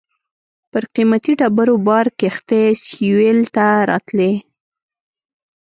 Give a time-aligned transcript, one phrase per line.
[0.71, 4.33] پر قیمتي ډبرو بار کښتۍ سېویل ته راتلې.